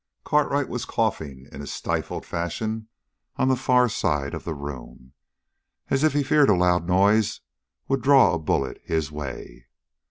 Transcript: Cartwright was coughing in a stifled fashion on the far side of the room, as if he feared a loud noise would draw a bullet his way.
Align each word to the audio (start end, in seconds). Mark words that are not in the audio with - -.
Cartwright 0.23 0.67
was 0.67 0.83
coughing 0.85 1.47
in 1.51 1.61
a 1.61 1.67
stifled 1.67 2.25
fashion 2.25 2.87
on 3.35 3.49
the 3.49 3.55
far 3.55 3.87
side 3.87 4.33
of 4.33 4.45
the 4.45 4.55
room, 4.55 5.13
as 5.91 6.03
if 6.03 6.13
he 6.13 6.23
feared 6.23 6.49
a 6.49 6.55
loud 6.55 6.87
noise 6.87 7.41
would 7.87 8.01
draw 8.01 8.33
a 8.33 8.39
bullet 8.39 8.81
his 8.83 9.11
way. 9.11 9.67